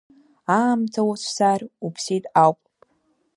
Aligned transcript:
Аамҭа 0.57 1.01
уцәцар 1.09 1.61
уԥсит 1.85 2.25
ауп. 2.43 2.59